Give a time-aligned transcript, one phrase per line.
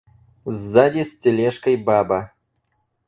[0.61, 2.19] Сзади с тележкой баба.